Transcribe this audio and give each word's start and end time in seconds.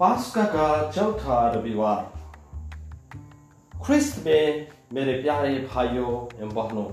पास्का 0.00 0.42
का 0.44 0.90
चौथा 0.90 1.50
रविवार। 1.50 2.12
ख्रिस्त 3.86 4.26
में 4.26 4.68
मेरे 4.92 5.12
प्यारे 5.12 5.54
भाइयों 5.74 6.12
एवं 6.40 6.54
बहनों, 6.54 6.84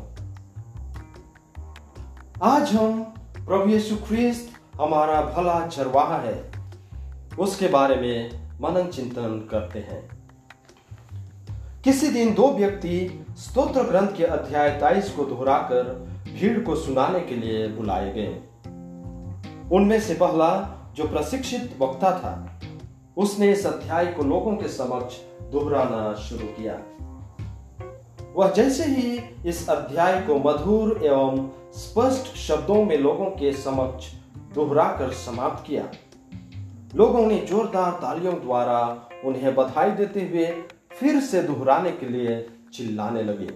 आज 2.44 2.74
हम 2.76 3.02
प्रभु 3.38 3.70
यीशु 3.70 3.96
ख्रिस्त 3.96 4.52
हमारा 4.82 5.22
भला 5.22 5.68
चरवाहा 5.68 6.18
है, 6.18 6.52
उसके 7.40 7.68
बारे 7.68 7.96
में 7.96 8.30
मनन 8.62 8.88
चिंतन 8.88 9.48
करते 9.52 9.80
हैं। 9.80 10.02
किसी 11.84 12.12
दिन 12.12 12.34
दो 12.34 12.52
व्यक्ति 12.52 13.26
स्तोत्र 13.38 13.84
ग्रंथ 13.84 14.18
के 14.18 14.24
अध्याय 14.24 14.70
तेईस 14.70 15.12
को 15.12 15.26
दोहराकर 15.26 15.84
भीड़ 16.34 16.60
को 16.60 16.76
सुनाने 16.76 17.20
के 17.20 17.36
लिए 17.36 17.68
बुलाए 17.68 18.14
गए। 18.14 18.36
उनमें 19.72 20.00
से 20.02 20.14
पहला, 20.14 20.52
जो 20.96 21.08
प्रशिक्षित 21.08 21.76
वक्ता 21.82 22.12
था 22.12 22.57
उसने 23.18 23.52
इस 23.52 23.66
अध्याय 23.66 24.06
को 24.06 24.24
लोगों 24.24 24.56
के 24.56 24.68
समक्ष 24.68 25.16
दोहराना 25.52 26.14
शुरू 26.14 26.48
किया। 26.48 26.74
वह 28.36 28.52
जैसे 28.52 28.84
ही 28.86 29.20
इस 29.46 29.70
अध्याय 29.70 30.20
को 30.22 30.36
मधुर 30.40 31.00
एवं 31.04 31.50
स्पष्ट 31.74 32.36
शब्दों 32.38 32.84
में 32.86 32.98
लोगों 32.98 33.26
के 33.26 33.54
समक्ष 33.54 34.12
दोहराकर 34.54 35.12
समाप्त 35.14 35.68
किया, 35.68 35.84
लोगों 36.96 37.26
ने 37.28 37.40
जोरदार 37.40 37.92
तालियों 37.92 38.34
द्वारा 38.34 39.10
उन्हें 39.26 39.56
बधाई 39.56 39.92
देते 39.92 40.22
हुए 40.22 40.46
फिर 40.92 41.20
से 41.22 41.42
दोहराने 41.44 41.92
के 41.92 42.10
लिए 42.10 42.40
चिल्लाने 42.74 43.24
लगे। 43.24 43.50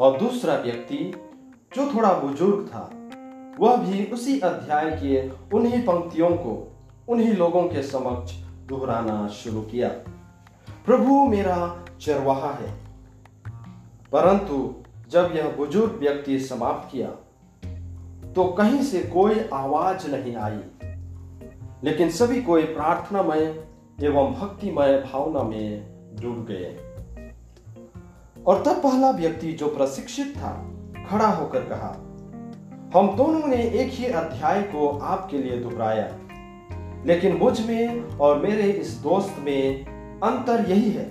और 0.00 0.18
दूसरा 0.18 0.54
व्यक्ति, 0.56 0.98
जो 1.72 1.86
थोड़ा 1.94 2.12
बुज़ुर्ग 2.12 2.66
था, 2.68 2.90
वह 3.60 3.76
भी 3.76 4.04
उसी 4.04 4.38
अध्याय 4.40 4.90
के 5.02 5.28
उन्हीं 5.56 5.82
पंक्तियों 5.82 6.30
को 6.30 6.70
उन्हीं 7.08 7.32
लोगों 7.32 7.62
के 7.62 7.82
समक्ष 7.82 8.32
दोहराना 8.66 9.28
शुरू 9.28 9.60
किया। 9.60 9.88
प्रभु 10.86 11.24
मेरा 11.24 11.84
चरवाहा 12.00 12.52
है। 12.52 12.74
परंतु 14.12 14.74
जब 15.10 15.32
यह 15.36 15.56
बुज़ुर्ग 15.56 15.92
व्यक्ति 15.92 16.40
समाप्त 16.40 16.92
किया 16.92 17.08
तो 18.32 18.44
कहीं 18.44 18.82
से 18.82 19.00
कोई 19.00 19.48
आवाज़ 19.52 20.08
नहीं 20.08 20.36
आई। 20.36 20.60
लेकिन 21.84 22.10
सभी 22.10 22.42
कोई 22.42 22.62
प्रार्थनामय 22.62 23.64
एवं 24.02 24.34
भक्तिमय 24.34 24.98
भावना 24.98 25.42
में 25.42 25.86
डूब 26.20 26.46
गए। 26.50 26.80
और 28.46 28.62
तब 28.62 28.82
पहला 28.82 29.10
व्यक्ति 29.10 29.52
जो 29.52 29.68
प्रशिक्षित 29.68 30.34
था, 30.36 30.70
खड़ा 31.10 31.28
होकर 31.28 31.60
कहा, 31.60 31.88
हम 33.00 33.16
दोनों 33.16 33.46
ने 33.46 33.56
एक 33.56 33.92
ही 33.92 34.06
अध्याय 34.06 34.62
को 34.62 34.98
आपके 34.98 35.38
लिए 35.38 35.58
दोहराया। 35.58 36.18
लेकिन 37.06 37.36
मुझमें 37.36 38.18
और 38.18 38.38
मेरे 38.38 38.70
इस 38.72 38.92
दोस्त 38.94 39.36
में 39.38 39.84
अंतर 40.20 40.64
यही 40.70 40.90
है 40.90 41.04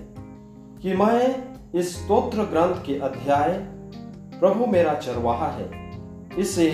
कि 0.81 0.93
मैं 0.93 1.53
इस 1.73 1.95
स्तोत्र 1.95 2.43
ग्रंथ 2.43 2.85
के 2.85 2.97
अध्याय 2.99 3.51
प्रभु 4.39 4.65
मेरा 4.65 4.93
चरवाहा 4.93 5.47
है, 5.47 5.69
इसे 6.37 6.69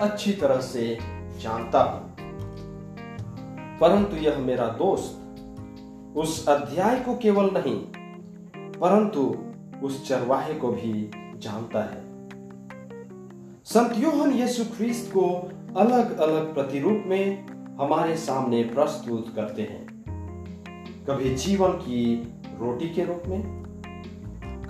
अच्छी 0.00 0.32
तरह 0.32 0.60
से 0.60 0.98
जानता 1.40 1.82
हूँ। 1.82 2.10
परंतु 3.78 4.16
यह 4.16 4.38
मेरा 4.38 4.66
दोस्त 4.78 6.16
उस 6.16 6.48
अध्याय 6.48 7.00
को 7.00 7.16
केवल 7.16 7.50
नहीं, 7.54 7.76
परंतु 8.80 9.36
उस 9.86 10.08
चरवाहे 10.08 10.54
को 10.54 10.68
भी 10.68 11.10
जानता 11.38 11.82
है। 11.82 12.00
संत 13.64 13.94
योहन 13.98 14.32
यीशु 14.32 14.64
ख्रीस्त 14.64 15.12
को 15.12 15.28
अलग 15.76 16.18
अलग 16.18 16.54
प्रतिरूप 16.54 17.04
में 17.06 17.51
हमारे 17.80 18.16
सामने 18.16 18.62
प्रस्तुत 18.64 19.32
करते 19.36 19.62
हैं। 19.62 19.86
कभी 21.08 21.34
जीवन 21.34 21.68
की 21.68 22.16
रोटी 22.60 22.88
के 22.88 23.04
रूप 23.04 23.22
में, 23.26 23.42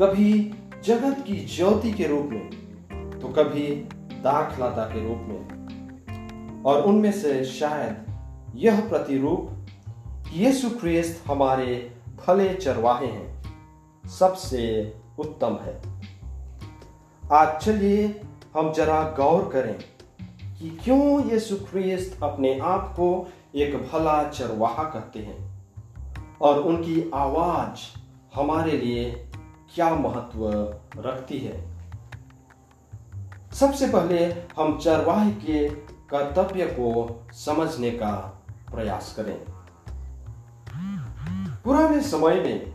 कभी 0.01 0.55
जगत 0.85 1.25
की 1.27 1.37
ज्योति 1.57 1.93
के 1.93 2.07
रूप 2.07 2.27
में 2.27 2.51
तो 3.21 3.29
कभी 3.29 3.67
दाखलाता 4.23 4.85
के 4.85 5.09
रूप 5.09 5.19
में। 5.19 6.63
और 6.63 6.83
उनमें 6.83 7.13
से 7.13 7.45
शायद 7.45 7.97
यह 8.55 8.81
प्रतिरूप 8.89 9.51
यीशु 10.33 10.71
ख्रीस्त 10.71 11.27
हमारे 11.27 11.97
भले 12.27 12.55
चरवाहे 12.55 13.07
हैं, 13.07 13.43
सबसे 14.19 14.95
उत्तम 15.19 15.59
है। 15.63 15.81
आज 17.33 17.61
चलिए 17.63 18.21
हम 18.57 18.73
जरा 18.73 19.03
गौर 19.17 19.51
करें। 19.53 19.79
कि 20.63 20.71
क्यों 20.71 21.31
यीशु 21.31 21.57
ख्रीस्त 21.57 22.23
अपने 22.23 22.59
आप 22.59 22.93
को 22.93 23.33
एक 23.55 23.77
भला 23.77 24.29
चरवाहा 24.29 24.83
कहते 24.83 25.19
हैं? 25.19 25.65
और 26.41 26.59
उनकी 26.59 27.11
आवाज़ 27.15 28.01
हमारे 28.35 28.73
लिए 28.73 29.31
क्या 29.75 29.95
महत्व 29.95 30.51
रखती 30.97 31.39
है? 31.39 31.77
सबसे 33.53 33.89
पहले 33.89 34.25
हम 34.59 34.79
चरवाहे 34.79 35.31
के 35.31 35.69
कर्तव्य 36.11 36.67
को 36.67 37.21
समझने 37.33 37.91
का 37.91 38.43
प्रयास 38.75 39.15
करें। 39.19 39.41
पुराने 41.65 42.01
समय 42.01 42.35
में 42.35 42.75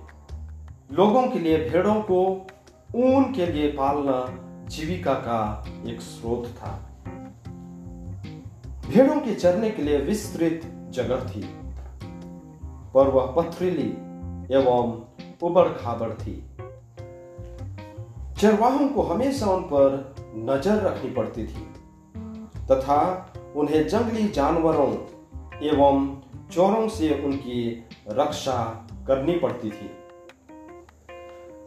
लोगों 0.92 1.28
के 1.28 1.40
लिए 1.40 1.70
भेड़ों 1.70 2.02
को 2.02 2.47
ऊन 2.96 3.34
के 3.34 3.46
लिए 3.46 3.72
पालना 3.72 4.26
जीविका 4.68 5.14
का 5.14 5.68
एक 5.86 6.02
स्रोत 6.02 6.47
था। 6.47 6.87
भेड़ों 8.90 9.20
के 9.22 9.34
चरने 9.36 9.70
के 9.70 9.81
लिए 9.84 9.98
विस्तृत 10.02 10.62
जगह 10.92 11.25
थी, 11.25 11.42
पर 12.94 13.08
वह 13.08 13.25
पथरीली 13.38 13.90
एवं 14.56 14.94
उबड़ 15.44 15.68
खाबड़ 15.70 16.12
थी। 16.14 16.36
चरवाहों 18.40 18.88
को 18.88 19.02
हमेशा 19.02 19.46
उन 19.47 19.62
पर 19.64 20.16
नज़र 20.46 20.81
रखनी 20.84 21.09
पड़ती 21.09 21.46
थी, 21.46 21.66
तथा 22.72 23.00
उन्हें 23.56 23.88
जंगली 23.88 24.28
जानवरों 24.30 24.92
एवं 25.68 26.09
चोरों 26.52 26.88
से 26.90 27.14
उनकी 27.26 27.62
रक्षा 28.09 28.59
करनी 29.08 29.38
पड़ती 29.40 29.70
थी। 29.70 29.90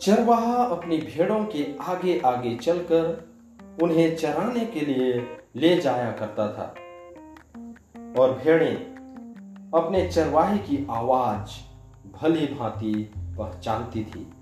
चरवाहा 0.03 0.62
अपनी 0.66 0.98
भेड़ों 0.98 1.44
के 1.47 1.66
आगे 1.82 2.19
आगे 2.26 2.56
चलकर 2.56 3.78
उन्हें 3.82 4.16
चराने 4.16 4.64
के 4.66 4.80
लिए 4.80 5.12
ले 5.56 5.76
जाया 5.76 6.10
करता 6.12 6.47
था। 6.53 6.75
और 8.19 8.41
भेड़ें 8.44 8.76
अपने 9.75 10.09
चरवाहे 10.09 10.59
की 10.59 10.87
आवाज़ 10.91 11.50
भली 12.12 12.47
भांति 12.47 13.12
पहचानती 13.19 14.04
थी 14.04 14.32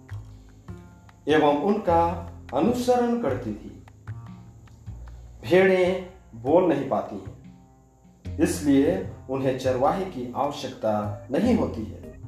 एवं 1.29 1.63
उनका 1.63 2.31
अनुसरण 2.55 3.23
करती 3.23 3.51
थी। 3.51 3.87
भेड़ें 5.43 6.07
बोल 6.35 6.65
नहीं 6.65 6.89
पाती 6.89 7.17
हैं, 7.17 7.39
इसलिए 8.41 9.11
उन्हें 9.31 9.59
चरवाहे 9.59 10.05
की 10.05 10.33
आवश्यकता 10.37 11.27
नहीं 11.31 11.55
होती 11.55 11.85
है। 11.85 12.21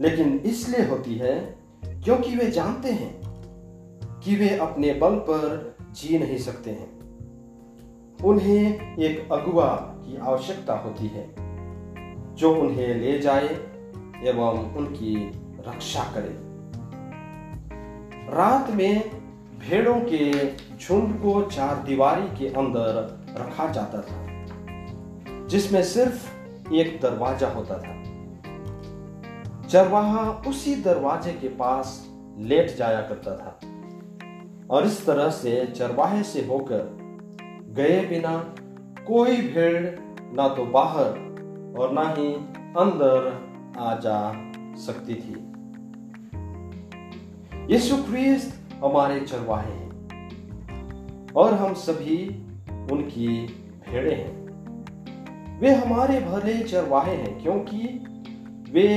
लेकिन 0.00 0.38
इसलिए 0.38 0.86
होती 0.86 1.14
है 1.14 1.34
क्योंकि 1.84 2.36
वे 2.36 2.50
जानते 2.50 2.92
हैं 2.92 3.20
कि 4.20 4.36
वे 4.36 4.56
अपने 4.58 4.92
बल 4.94 5.14
पर 5.14 5.76
जी 5.92 6.18
नहीं 6.18 6.38
सकते 6.38 6.70
हैं। 6.70 7.00
उन्हें 8.24 8.96
एक 8.98 9.32
अगुआ 9.32 9.96
की 10.10 10.16
आवश्यकता 10.16 10.74
होती 10.74 11.06
है, 11.06 11.26
जो 12.34 12.54
उन्हें 12.54 12.94
ले 12.94 13.18
जाए 13.18 13.48
एवं 14.24 14.74
उनकी 14.76 15.14
रक्षा 15.68 16.04
करे। 16.04 16.36
रात 18.36 18.70
में 18.70 19.10
भेड़ों 19.58 20.00
के 20.00 20.32
झुंड 20.76 21.20
को 21.22 21.42
चार 21.42 21.82
दीवारी 21.82 22.36
के 22.38 22.48
अंदर 22.48 23.18
रखा 23.40 23.66
जाता 23.66 24.00
था, 24.00 25.46
जिसमें 25.46 25.82
सिर्फ़ 25.82 26.72
एक 26.72 27.00
दरवाज़ा 27.02 27.48
होता 27.48 27.78
था। 27.78 27.98
चरवाहा 29.68 30.30
उसी 30.46 30.74
दरवाजे 30.74 31.32
के 31.32 31.48
पास 31.48 32.06
लेट 32.38 32.76
जाया 32.76 33.00
करता 33.00 33.36
था 33.36 33.60
और 34.70 34.86
इस 34.86 35.06
तरह 35.06 35.30
से 35.30 35.66
चरवाहे 35.66 36.22
से 36.22 36.46
होकर 36.46 36.98
गए 37.72 38.06
बिना 38.06 38.54
कोई 39.06 39.36
भेड़ 39.36 39.98
ना 40.36 40.48
तो 40.48 40.64
बाहर 40.64 41.74
और 41.78 41.92
ना 41.92 42.02
ही 42.08 42.32
अंदर 42.76 43.28
आ 43.78 43.94
जा 43.96 44.18
सकती 44.76 45.14
थी। 45.14 45.34
यीशु 47.72 47.96
ख्रीस्त 48.02 48.58
हमारे 48.84 49.20
चरवाहे 49.20 49.72
हैं 49.72 51.32
और 51.36 51.54
हम 51.54 51.74
सभी 51.74 52.26
उनकी 52.92 53.28
भेड़े 53.88 54.14
हैं। 54.14 55.58
वे 55.60 55.74
हमारे 55.74 56.20
भले 56.20 56.62
चरवाहे 56.62 57.16
हैं 57.16 57.40
क्योंकि 57.42 57.80
वे 58.72 58.88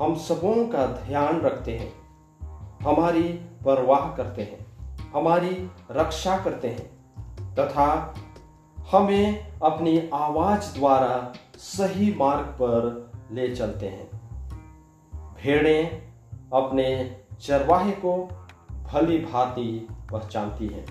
हम 0.00 0.14
सबों 0.18 0.66
का 0.68 0.86
ध्यान 0.86 1.40
रखते 1.40 1.76
हैं, 1.78 1.92
हमारी 2.82 3.22
परवाह 3.64 4.16
करते 4.16 4.42
हैं, 4.42 4.66
हमारी 5.14 5.50
रक्षा 5.90 6.36
करते 6.38 6.68
हैं 6.68 6.86
तथा 7.54 7.88
हमें 8.90 9.52
अपनी 9.62 10.10
आवाज़ 10.14 10.78
द्वारा 10.78 11.32
सही 11.56 12.14
मार्ग 12.14 12.46
पर 12.46 13.10
ले 13.32 13.56
चलते 13.56 13.88
हैं। 13.88 14.10
भेड़ें 15.34 16.02
अपने 16.54 17.16
चरवाहे 17.40 17.90
को 17.90 18.28
भली 18.70 19.18
भांति 19.18 19.88
पहचानती 20.12 20.66
हैं, 20.66 20.86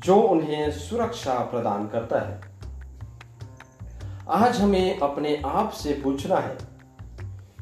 जो 0.00 0.16
उन्हें 0.16 0.70
सुरक्षा 0.70 1.38
प्रदान 1.38 1.88
करता 1.88 2.20
है। 2.20 2.40
आज 4.28 4.60
हमें 4.60 4.98
अपने 4.98 5.42
आप 5.46 5.70
से 5.70 6.00
पूछना 6.04 6.36
है 6.36 6.58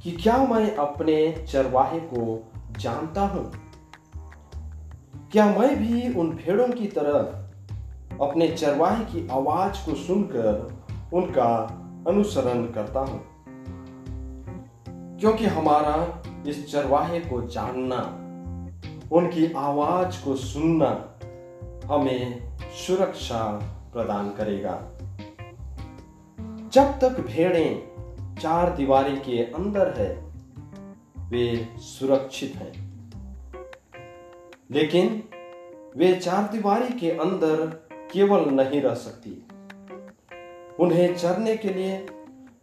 कि 0.03 0.11
क्या 0.11 0.37
मैं 0.37 0.77
अपने 0.77 1.47
चरवाहे 1.49 2.01
को 2.01 2.53
जानता 2.79 3.23
हूँ? 3.23 3.53
क्या 5.33 5.47
मैं 5.47 5.77
भी 5.77 6.15
उन 6.15 6.31
भेड़ों 6.31 6.69
की 6.69 6.87
तरह 6.87 7.42
अपने 8.21 8.49
चरवाहे 8.49 9.05
की 9.05 9.29
आवाज़ 9.29 9.87
को 9.87 9.95
सुनकर 9.95 10.83
उनका 11.13 11.79
अनुसरण 12.09 12.65
करता 12.67 13.01
हूँ। 13.01 13.33
क्योंकि 15.19 15.47
हमारा 15.47 16.23
इस 16.47 16.73
चरवाहे 16.73 17.21
को 17.21 17.43
जानना, 17.43 18.19
उनकी 19.13 19.53
आवाज़ 19.53 20.25
को 20.25 20.37
सुनना 20.37 21.19
हमें 21.85 22.59
सुरक्षा 22.59 23.45
प्रदान 23.93 24.29
करेगा। 24.31 24.83
जब 26.73 27.01
तक 27.01 27.25
भेड़ें 27.27 27.93
चार 28.41 28.77
दीवारी 28.77 29.17
के 29.17 29.43
अंदर 29.43 29.95
है, 29.99 30.33
वे 31.29 31.69
सुरक्षित 31.79 32.53
हैं। 32.57 32.93
लेकिन 34.71 35.23
वे 35.97 36.15
चार 36.15 36.43
दीवारी 36.53 37.01
के 37.01 37.11
अंदर 37.11 37.82
केवल 38.13 38.51
नहीं 38.51 38.81
रह 38.81 38.95
सकती। 38.95 39.47
उन्हें 40.81 41.17
चरने 41.17 41.57
के 41.57 41.69
लिए, 41.69 42.07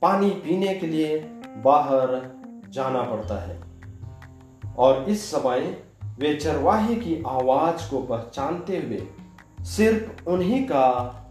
पानी 0.02 0.30
पीने 0.30 0.76
के 0.76 0.88
लिए 0.88 1.20
बाहर 1.58 2.40
जाना 2.70 3.02
पड़ता 3.02 3.40
है। 3.40 3.62
और 4.78 5.10
इस 5.10 5.32
समय 5.32 5.84
वे 6.20 6.36
चरवाहे 6.36 6.96
की 6.96 7.24
आवाज़ 7.28 7.90
को 7.90 8.02
पहचानते 8.02 8.78
हुए 8.78 9.08
सिर्फ़ 9.64 10.30
उन्हीं 10.30 10.64
का 10.64 10.82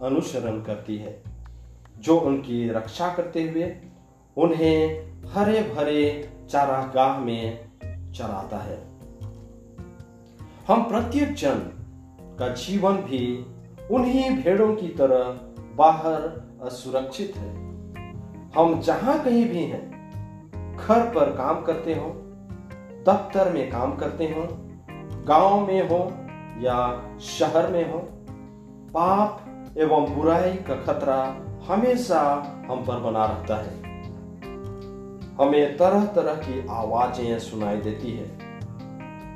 अनुसरण 0.03 0.63
करती 0.63 0.97
है, 0.97 1.23
जो 1.99 2.19
उनकी 2.19 2.69
रक्षा 2.69 3.15
करते 3.15 3.43
हुए 3.43 3.77
उन्हें 4.37 5.09
हरे 5.27 5.63
भरे 5.63 6.31
चारागाह 6.51 7.19
में 7.19 7.69
चराता 8.13 8.59
है। 8.59 8.89
हम 10.69 10.83
प्रत्येक 10.83 11.35
जन 11.35 11.59
का 12.39 12.49
जीवन 12.49 12.97
भी 12.97 13.47
उन्हीं 13.91 14.31
भेड़ों 14.43 14.75
की 14.75 14.89
तरह 14.89 15.25
बाहर 15.77 16.23
असुरक्षित 16.63 17.37
है। 17.37 17.55
हम 18.57 18.81
जहाँ 18.81 19.25
कहीं 19.25 19.49
भी 19.49 19.63
हैं, 19.63 20.77
घर 20.77 21.01
पर 21.01 21.25
काम 21.25 21.63
करते 21.63 21.95
हो, 21.95 22.11
दफ्तर 23.09 23.53
में 23.53 23.71
काम 23.71 23.97
करते 23.97 24.25
हो, 24.25 24.47
गाँव 25.25 25.67
में 25.67 25.89
हो 25.89 25.99
या 26.65 27.03
शहर 27.21 27.71
में 27.73 27.93
हो, 27.93 27.99
पाप 28.95 29.45
एवं 29.79 30.15
बुराई 30.15 30.53
का 30.53 30.75
खतरा 30.75 31.37
हमेशा 31.69 32.21
हम 32.71 32.85
पर 32.85 33.01
बना 33.01 33.25
रहता 33.25 33.57
है। 33.57 33.89
हमें 35.41 35.77
तरह 35.77 36.05
तरह 36.05 36.35
की 36.35 36.67
आवाज़ें 36.71 37.39
सुनाई 37.39 37.77
देती 37.77 38.13
है। 38.13 38.27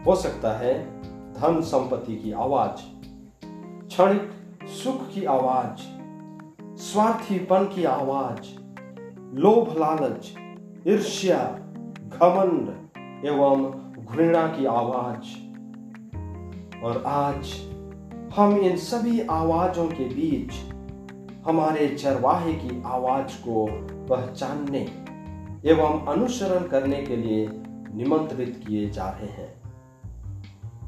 हो 0.07 0.17
सकता 0.17 0.53
है 0.53 0.75
धन 1.33 1.61
संपत्ति 1.61 2.17
की 2.17 2.33
आवाज़, 2.33 2.81
क्षणिक 3.89 4.31
सुख 4.73 5.13
की 5.13 5.25
आवाज़, 5.25 5.79
स्वार्थीपन 6.77 7.65
की 7.75 7.85
आवाज़, 7.85 8.61
लोभ 9.35 9.79
लालच, 9.79 10.35
ईर्ष्या, 10.89 11.39
घमंड 12.09 12.69
एवं 13.27 13.71
घृणा 14.05 14.47
की 14.47 14.67
आवाज़। 14.67 15.53
और 16.85 17.05
आज 17.07 17.53
हम 18.37 18.57
इन 18.57 18.77
सभी 18.77 19.21
आवाजों 19.21 19.89
के 19.89 20.05
बीच 20.05 20.75
हमारे 21.47 21.89
चरवाहे 21.89 22.53
की 22.53 22.83
आवाज़ 22.87 23.43
को 23.43 23.69
पहचानने 24.09 24.81
एवं 25.71 26.07
अनुसरण 26.07 26.69
करने 26.69 27.03
के 27.03 27.17
लिए 27.17 27.49
निमंत्रित 27.95 28.65
किए 28.69 28.91
जा 28.91 29.11
रहे 29.11 29.31
हैं। 29.31 29.63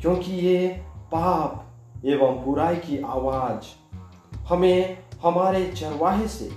क्योंकि 0.00 0.32
ये 0.32 0.82
पाप 1.12 1.60
एवं 2.06 2.44
बुराई 2.44 2.76
की 2.76 2.98
आवाज़। 2.98 3.64
हमें 4.38 4.98
हमारे 5.22 5.72
चरवाहे 5.72 6.28
से, 6.28 6.50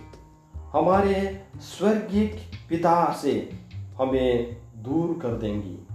हमारे 0.74 1.44
स्वर्गीय 1.56 2.26
पिता 2.70 3.14
से 3.14 3.60
हमें 4.00 4.58
दूर 4.76 5.20
कर 5.22 5.30
देंगी 5.30 5.88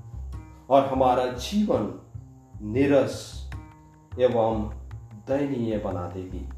और 0.71 0.87
हमारा 0.87 1.27
जीवन 1.27 2.01
निरस 2.63 3.43
एवं 4.21 4.71
दयनीय 5.29 5.79
बना 5.79 6.07
देगी। 6.07 6.49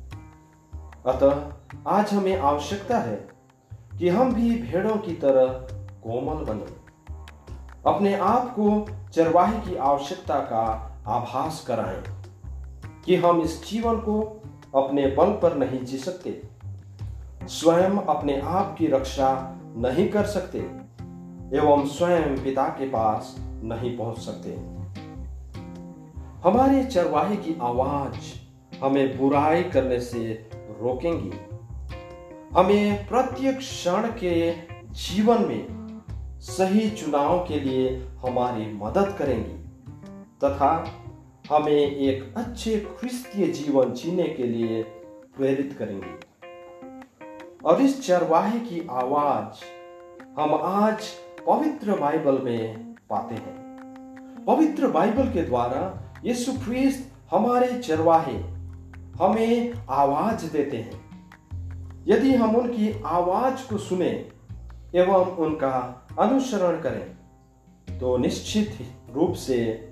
अतः 1.07 1.53
आज 1.87 2.13
हमें 2.13 2.39
आवश्यकता 2.39 2.99
है 2.99 3.29
कि 3.99 4.09
हम 4.09 4.35
भी 4.35 4.63
भेड़ों 4.63 4.97
की 4.97 5.15
तरह 5.15 5.47
कोमल 6.03 6.45
बने। 6.45 6.85
अपने 7.95 8.15
आप 8.15 8.57
को 8.59 8.87
चरवाहे 9.13 9.59
की 9.59 9.77
आवश्यकता 9.77 10.39
का 10.39 10.63
आभास 11.07 11.65
कराएँ। 11.67 12.24
कि 13.05 13.17
हम 13.17 13.41
इस 13.41 13.71
जीवन 13.71 13.97
को 13.97 14.21
अपने 14.75 15.07
बल 15.07 15.31
पर 15.43 15.57
नहीं 15.57 15.85
जी 15.85 15.99
सकते, 15.99 16.41
स्वयं 17.49 17.99
अपने 17.99 18.41
आप 18.41 18.75
की 18.79 18.87
रक्षा 18.87 19.31
नहीं 19.77 20.09
कर 20.09 20.27
सकते, 20.27 20.59
एवं 21.59 21.87
स्वयं 21.87 22.37
पिता 22.45 22.67
के 22.69 22.89
पास 22.89 23.35
नहीं 23.63 23.97
पहुँच 23.97 24.19
सकते। 24.19 24.51
हमारे 26.45 26.85
चरवाहे 26.85 27.37
की 27.37 27.57
आवाज़ 27.63 28.33
हमें 28.85 29.19
बुराई 29.19 29.63
करने 29.63 30.01
से 30.01 30.51
रोकेंगी। 30.81 31.33
हमें 32.55 33.07
प्रत्येक 33.09 33.59
क्षण 33.59 34.09
के 34.19 34.51
जीवन 34.95 35.45
में 35.45 35.67
सही 36.41 36.91
चुनाव 36.91 37.39
के 37.39 37.61
लिए 37.61 37.97
हमारी 38.19 38.67
मदद 38.75 39.15
करेंगी, 39.19 39.55
तथा 40.45 40.71
हमें 41.51 41.97
एक 41.97 42.35
अच्छे 42.37 42.81
ख्रिस्तीय 43.01 43.47
जीवन 43.47 43.93
जीने 43.93 44.23
के 44.23 44.43
लिए 44.43 44.83
प्रेरित 45.37 45.77
करेंगे। 45.79 46.15
और 47.65 47.83
इस 47.83 48.07
चरवाहे 48.07 48.61
की 48.61 48.87
आवाज़ 48.91 49.65
हम 50.41 50.55
आज 50.55 51.09
पवित्र 51.47 52.01
बाइबल 52.01 52.39
में 52.39 52.95
पाते 53.11 53.35
हैं। 53.35 53.55
पवित्र 54.47 54.89
बाइबल 54.89 55.23
के 55.23 55.43
द्वारा 55.43 56.13
यीशु 56.25 56.53
ख्रिस्त 56.53 57.13
हमारे 57.31 57.79
चरवाहे 57.79 58.39
हमें 59.25 59.73
आवाज़ 59.91 60.53
देते 60.53 60.77
हैं। 60.77 61.01
यदि 62.09 62.35
हम 62.35 62.57
उनकी 62.57 63.03
आवाज़ 63.05 63.69
को 63.69 63.79
सुने 63.79 64.31
एवं 64.95 65.37
उनका 65.37 66.07
अनुसरण 66.19 66.81
करें 66.81 67.99
तो 67.99 68.17
निश्चित 68.17 68.79
रूप 69.15 69.33
से 69.33 69.91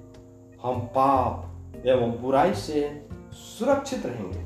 हम 0.64 0.81
पाप 0.81 1.49
एवं 1.87 2.23
बुराई 2.23 2.54
से 2.54 3.07
सुरक्षित 3.33 4.07
रहेंगे। 4.07 4.38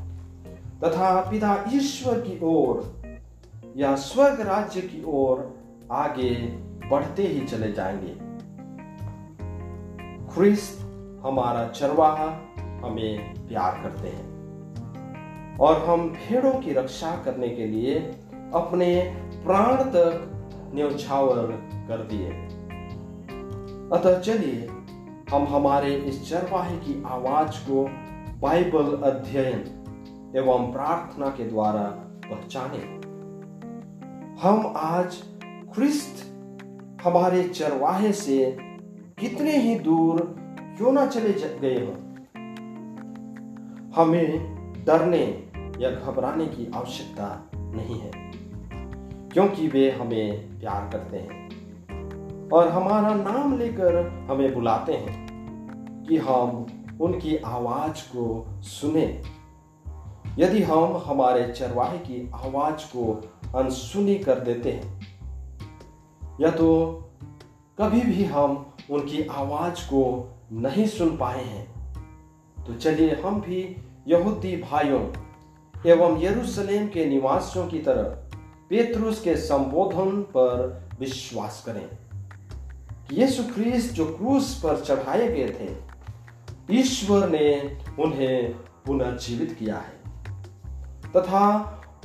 तथा 0.80 1.30
पिता 1.30 1.64
ईश्वर 1.72 2.20
की 2.20 2.40
ओर 2.42 3.02
या 3.76 3.96
स्वर्ग 3.96 4.40
राज्य 4.40 4.80
की 4.80 5.04
ओर 5.06 5.58
आगे 5.92 6.30
बढ़ते 6.90 7.22
ही 7.22 7.46
चले 7.46 7.72
जाएँगे। 7.72 8.26
ख्रिस्त 10.34 10.80
हमारा 11.26 11.68
चरवाहा 11.68 12.28
हमें 12.86 13.34
प्यार 13.48 13.80
करते 13.82 14.08
हैं 14.08 14.36
और 15.56 15.84
हम 15.84 16.08
भेड़ों 16.08 16.52
की 16.52 16.72
रक्षा 16.72 17.22
करने 17.24 17.48
के 17.48 17.66
लिए 17.66 17.98
अपने 18.54 19.16
प्राण 19.46 19.76
तक 19.76 20.32
न्यौछावर 20.74 21.46
कर 21.88 21.98
दिए। 22.02 22.30
अतः 23.98 24.20
चलिए 24.20 24.68
हम 25.30 25.46
हमारे 25.46 25.94
इस 25.94 26.28
चरवाहे 26.30 26.76
की 26.76 27.02
आवाज़ 27.06 27.56
को 27.60 27.84
बाइबल 28.40 28.92
अध्ययन 29.02 30.34
एवं 30.36 30.70
प्रार्थना 30.72 31.28
के 31.28 31.44
द्वारा 31.44 31.82
पहचाने। 32.26 32.78
हम 34.42 34.72
आज 34.76 35.16
ख्रिस्त 35.74 36.22
हमारे 37.04 37.42
चरवाहे 37.44 38.12
से 38.12 38.56
कितने 39.18 39.56
ही 39.56 39.74
दूर 39.78 40.20
क्यों 40.76 40.92
ना 40.92 41.06
चले 41.06 41.32
गए 41.58 41.84
हो। 41.86 41.92
हमें 43.96 44.84
डरने 44.84 45.24
या 45.80 45.90
घबराने 45.90 46.46
की 46.46 46.70
आवश्यकता 46.74 47.50
नहीं 47.54 47.98
है, 48.00 48.10
क्योंकि 49.32 49.68
वे 49.68 49.90
हमें 49.90 50.60
प्यार 50.60 50.88
करते 50.92 51.16
हैं। 51.16 51.45
और 52.52 52.68
हमारा 52.68 53.14
नाम 53.14 53.58
लेकर 53.58 53.96
हमें 54.30 54.54
बुलाते 54.54 54.92
हैं 54.92 56.04
कि 56.08 56.16
हम 56.16 56.66
उनकी 57.00 57.36
आवाज़ 57.36 58.02
को 58.08 58.46
सुने। 58.62 59.22
यदि 60.38 60.62
हम 60.62 60.96
हमारे 61.06 61.52
चरवाहे 61.52 61.98
की 61.98 62.30
आवाज़ 62.34 62.86
को 62.86 63.04
अनसुनी 63.56 64.14
कर 64.18 64.40
देते 64.40 64.72
हैं, 64.72 65.00
या 66.40 66.50
तो 66.50 66.68
कभी 67.78 68.00
भी 68.00 68.24
हम 68.24 68.72
उनकी 68.90 69.22
आवाज़ 69.22 69.84
को 69.86 70.02
नहीं 70.52 70.86
सुन 70.86 71.16
पाए 71.16 71.44
हैं 71.44 71.66
तो 72.66 72.74
चलिए 72.74 73.14
हम 73.24 73.40
भी 73.40 73.60
यहूदी 74.08 74.56
भाइयों 74.56 75.02
एवं 75.86 76.22
यरूशलेम 76.22 76.88
के 76.88 77.04
निवासियों 77.04 77.66
की 77.66 77.78
तरह 77.78 78.02
पेतरुस 78.70 79.20
के 79.20 79.36
संबोधन 79.36 80.20
पर 80.36 80.88
विश्वास 81.00 81.62
करें। 81.66 81.88
यीशु 83.12 83.42
ख्रीस्त 83.42 83.94
जो 83.94 84.04
क्रूस 84.06 84.54
पर 84.64 84.80
चढ़ाए 84.80 85.28
गए 85.28 85.48
थे, 85.48 85.68
ईश्वर 86.74 87.28
ने 87.28 87.78
उन्हें 87.98 88.52
पुनर्जीवित 88.86 89.56
किया 89.58 89.76
है 89.76 89.94
तथा 91.16 91.42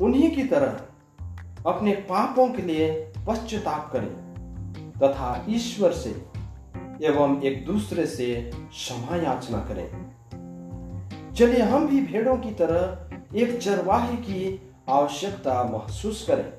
उन्हीं 0.01 0.29
की 0.35 0.43
तरह 0.43 1.71
अपने 1.71 1.93
पापों 2.09 2.47
के 2.49 2.61
लिए 2.61 2.89
पश्चाताप 3.27 3.89
करें 3.93 4.13
तथा 4.97 5.45
ईश्वर 5.49 5.91
से 5.91 6.09
एवं 7.03 7.41
एक 7.41 7.65
दूसरे 7.65 8.05
से 8.05 8.51
क्षमा 8.55 9.15
याचना 9.15 9.59
करें। 9.59 9.87
चलिए 11.33 11.61
हम 11.61 11.87
भी 11.87 12.01
भेड़ों 12.01 12.37
की 12.37 12.51
तरह 12.51 13.37
एक 13.37 13.59
चरवाहे 13.59 14.15
की 14.17 14.71
आवश्यकता 14.89 15.63
महसूस 15.63 16.25
करें 16.29 16.49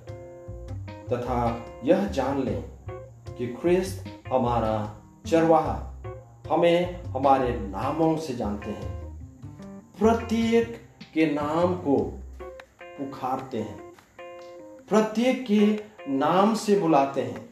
तथा 1.07 1.67
यह 1.85 2.07
जान 2.09 2.43
लें 2.43 2.63
कि 3.39 3.47
ख्रिस्त 3.47 4.05
हमारा 4.33 5.03
चरवाहा। 5.27 5.95
हमें 6.51 7.03
हमारे 7.05 7.61
नामों 7.61 8.17
से 8.17 8.35
जानते 8.35 8.71
हैं। 8.71 9.03
प्रत्येक 9.99 10.89
के 11.15 11.27
नाम 11.27 11.75
को 11.75 12.21
पुकारते 12.83 13.59
हैं। 13.59 13.93
प्रत्येक 14.89 15.47
के 15.47 15.85
नाम 16.09 16.55
से 16.55 16.81
बुलाते 16.81 17.23
हैं। 17.23 17.49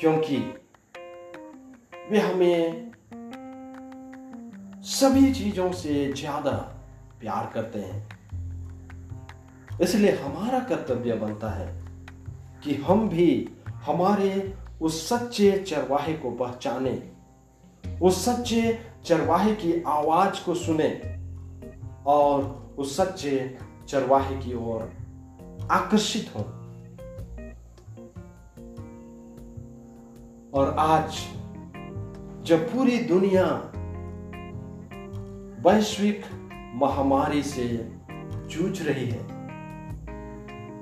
क्योंकि 0.00 0.36
वे 2.10 2.18
हमें 2.18 2.92
सभी 4.82 5.34
चीज़ों 5.34 5.72
से 5.72 6.12
ज़्यादा 6.12 6.52
प्यार 7.20 7.50
करते 7.54 7.78
हैं। 7.78 8.08
इसलिए 9.80 10.12
हमारा 10.12 10.58
कर्तव्य 10.58 11.14
बनता 11.14 11.50
है 11.50 11.84
कि 12.64 12.74
हम 12.74 13.08
भी 13.08 13.48
हमारे 13.86 14.54
उस 14.82 15.08
सच्चे 15.08 15.52
चरवाहे 15.68 16.12
को 16.12 16.30
पहचाने, 16.30 17.02
उस 18.02 18.24
सच्चे 18.24 18.78
चरवाहे 19.04 19.54
की 19.54 19.82
आवाज़ 19.82 20.44
को 20.44 20.54
सुने 20.54 20.88
और 22.06 22.74
उस 22.78 22.96
सच्चे 22.96 23.58
चरवाहे 23.88 24.36
की 24.36 24.54
ओर 24.54 24.82
आकर्षित 25.70 26.30
हो। 26.36 26.42
और 30.54 30.76
आज 30.78 31.12
जब 32.46 32.72
पूरी 32.72 32.98
दुनिया 32.98 33.44
वैश्विक 35.66 36.24
महामारी 36.74 37.42
से 37.42 37.68
जूझ 38.46 38.82
रही 38.82 39.06
है, 39.06 39.22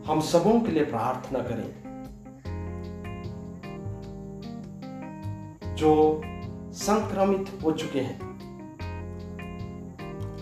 हम 0.02 0.21
सबों 0.21 0.61
के 0.61 0.73
लिए 0.73 0.85
प्रार्थना 0.85 1.38
करें। 1.38 1.89
जो 5.80 6.22
संक्रमित 6.72 7.58
हो 7.64 7.72
चुके 7.72 8.00
हैं, 8.00 8.20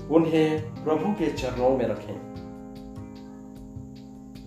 उन्हें 0.08 0.74
प्रभु 0.84 1.12
के 1.12 1.30
चरणों 1.30 1.70
में 1.70 1.84
रखें। 1.84 2.16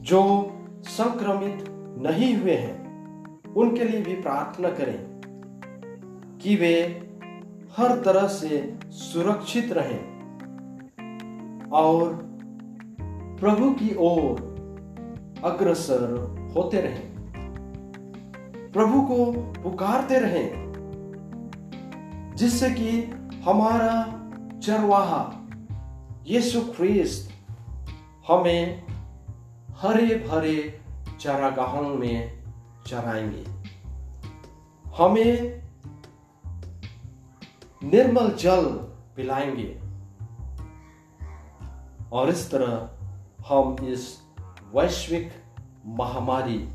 जो 0.02 0.52
संक्रमित 0.84 1.66
नहीं 2.02 2.36
हुए 2.36 2.54
हैं, 2.54 2.82
उनके 3.54 3.84
लिए 3.84 4.02
भी 4.02 4.14
प्रार्थना 4.14 4.70
करें 4.70 5.22
कि 6.42 6.56
वे 6.56 6.84
हर 7.78 8.02
तरह 8.02 8.28
से 8.28 8.80
सुरक्षित 8.86 9.72
रहें 9.72 10.04
और 11.70 12.14
प्रभु 13.40 13.72
की 13.72 13.96
ओर 14.00 14.52
अग्रसर 15.44 16.04
होते 16.58 16.82
रहें। 16.82 17.12
प्रभु 18.72 19.02
को 19.02 19.32
पुकारते 19.64 20.20
रहें। 20.20 20.61
जिससे 22.42 22.72
कि 22.72 23.02
हमारा 23.46 24.06
चरवाहा, 24.60 25.34
यीशु 26.28 26.62
ख्रिस्त, 26.62 27.32
हमें 28.28 28.88
हरे 29.72 30.16
भरे 30.16 30.82
चारागाहों 31.20 31.82
में 31.82 32.44
चराएँगे। 32.88 33.46
हमें 34.90 35.62
निर्मल 37.84 38.32
जल 38.32 38.66
पिलाएँगे। 39.16 39.82
और 42.12 42.30
इस 42.30 42.52
तरह 42.52 42.90
हम 43.50 43.76
इस 43.88 44.22
वैश्विक 44.76 45.44
महामारी 45.86 46.74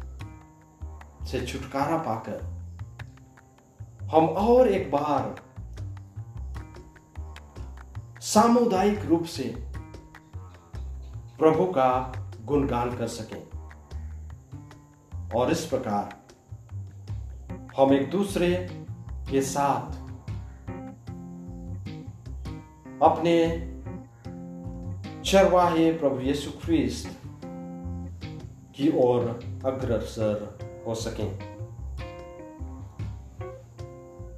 से 1.27 1.47
छुटकारा 1.47 1.97
पाकर 1.97 2.57
हम 4.03 4.27
और 4.27 4.69
एक 4.69 4.91
बार 4.91 5.46
सामुदायिक 8.27 9.05
रूप 9.05 9.25
से 9.25 9.65
प्रभु 11.39 11.65
का 11.65 12.13
गुणगान 12.45 12.97
कर 12.97 13.07
सकें। 13.07 13.43
और 15.31 15.51
इस 15.51 15.65
प्रकार 15.65 16.23
हम 17.77 17.93
एक 17.93 18.11
दूसरे 18.11 18.69
के 19.31 19.43
साथ 19.43 19.93
अपने 23.03 23.37
चरवाहे 25.25 25.93
प्रभु 25.93 26.21
यीशु 26.21 26.51
ख्रिस्त 26.51 27.21
की 28.77 28.93
ओर 28.97 29.21
अग्रसर 29.67 30.59
हो 30.87 30.95
सकें। 30.95 31.57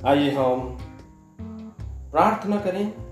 आइए 0.06 0.30
हम 0.30 0.78
प्रार्थना 2.10 2.56
करें। 2.56 3.07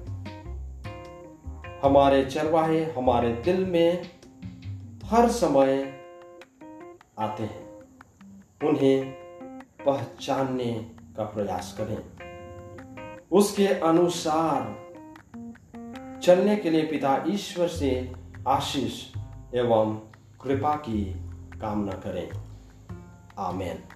हमारे 1.86 2.24
चरवाहे 2.24 2.84
हमारे 2.84 3.32
दिल 3.32 3.66
में 3.66 4.10
हर 5.04 5.28
समय 5.28 6.00
आते 7.18 7.42
हैं। 7.42 7.66
उन्हें 8.68 9.10
पहचानने 9.86 10.90
का 11.16 11.24
प्रयास 11.24 11.78
करें। 11.80 11.98
उसके 13.32 13.66
अनुसार 13.66 14.86
चलने 16.22 16.56
के 16.56 16.70
लिए 16.70 16.82
पिता 16.82 17.24
ईश्वर 17.28 17.68
से 17.68 18.12
आशीष 18.48 19.04
एवं 19.54 20.00
कृपा 20.42 20.76
की 20.76 21.04
कामना 21.60 21.92
करें। 21.92 22.30
आमेन। 23.38 23.95